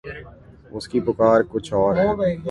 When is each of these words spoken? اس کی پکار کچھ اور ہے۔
اس 0.71 0.87
کی 0.87 0.99
پکار 0.99 1.41
کچھ 1.49 1.73
اور 1.73 1.95
ہے۔ 1.95 2.35